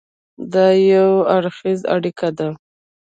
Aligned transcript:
دا 0.53 0.65
یو 0.93 1.09
دوه 1.19 1.27
اړخیزه 1.35 1.85
اړیکه 1.95 2.27
ده. 2.37 2.49